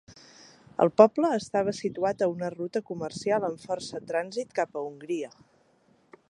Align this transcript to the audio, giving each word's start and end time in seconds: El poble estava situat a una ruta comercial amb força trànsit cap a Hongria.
El 0.85 0.89
poble 1.01 1.29
estava 1.39 1.73
situat 1.79 2.23
a 2.25 2.29
una 2.31 2.49
ruta 2.55 2.83
comercial 2.87 3.45
amb 3.51 3.61
força 3.67 4.01
trànsit 4.13 4.57
cap 4.61 4.81
a 4.81 4.85
Hongria. 4.89 5.31